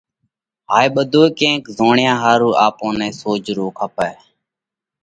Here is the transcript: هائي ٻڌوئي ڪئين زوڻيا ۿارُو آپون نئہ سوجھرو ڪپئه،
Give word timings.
هائي 0.71 0.87
ٻڌوئي 0.95 1.29
ڪئين 1.39 1.57
زوڻيا 1.77 2.13
ۿارُو 2.23 2.49
آپون 2.65 2.93
نئہ 2.99 3.09
سوجھرو 3.21 3.67
ڪپئه، 3.77 4.13